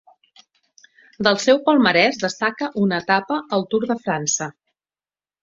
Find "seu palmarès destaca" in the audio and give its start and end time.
1.43-2.71